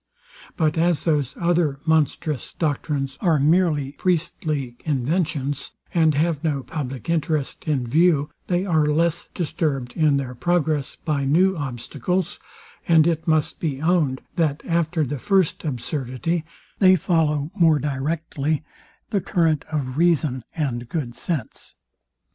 But 0.57 0.79
as 0.79 1.03
those 1.03 1.35
other 1.39 1.79
monstrous 1.85 2.53
doctines 2.53 3.19
are 3.21 3.39
mere 3.39 3.93
priestly 3.99 4.75
inventions, 4.83 5.73
and 5.93 6.15
have 6.15 6.43
no 6.43 6.63
public 6.63 7.07
interest 7.07 7.67
in 7.67 7.85
view, 7.85 8.31
they 8.47 8.65
are 8.65 8.87
less 8.87 9.29
disturbed 9.35 9.93
in 9.95 10.17
their 10.17 10.33
progress 10.33 10.95
by 10.95 11.25
new 11.25 11.55
obstacles; 11.55 12.39
and 12.87 13.05
it 13.05 13.27
must 13.27 13.59
be 13.59 13.79
owned, 13.79 14.21
that, 14.37 14.63
after 14.65 15.03
the 15.03 15.19
first 15.19 15.63
absurdity, 15.63 16.45
they 16.79 16.95
follow 16.95 17.51
more 17.53 17.77
directly 17.77 18.63
the 19.11 19.21
current 19.21 19.63
of 19.65 19.99
reason 19.99 20.43
and 20.55 20.89
good 20.89 21.13
sense. 21.13 21.75